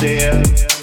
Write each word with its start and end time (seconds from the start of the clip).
there. 0.00 0.77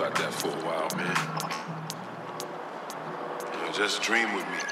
About 0.00 0.14
that 0.14 0.32
for 0.32 0.48
a 0.48 0.64
while, 0.64 0.88
man. 0.96 1.14
You 3.52 3.66
know, 3.66 3.72
just 3.72 4.00
dream 4.00 4.34
with 4.34 4.46
me. 4.46 4.69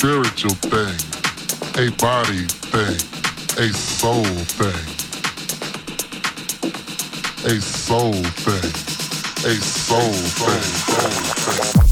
Spiritual 0.00 0.54
thing, 0.54 0.96
a 1.76 1.90
body 1.96 2.46
thing, 2.72 2.96
a 3.62 3.70
soul 3.70 4.24
thing, 4.24 4.86
a 7.44 7.60
soul 7.60 8.14
thing, 8.14 8.72
a 9.44 9.54
soul 9.56 10.12
thing. 10.40 11.80
soul. 11.82 11.89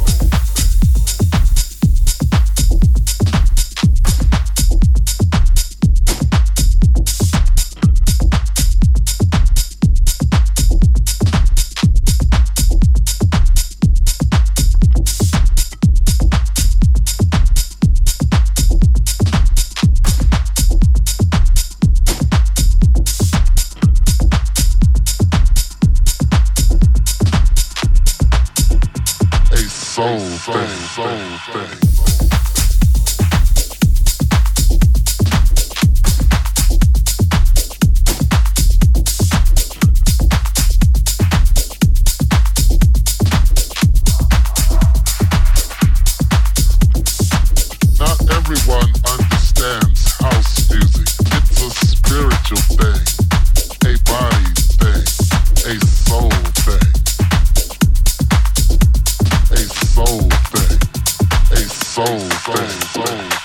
soul 61.98 62.20
thing. 62.20 63.37